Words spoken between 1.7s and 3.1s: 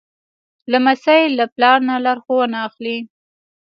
نه لارښوونه اخلي.